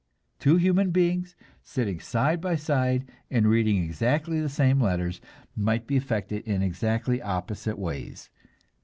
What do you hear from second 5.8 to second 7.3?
be affected in exactly